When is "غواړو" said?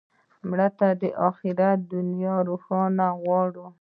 3.21-3.65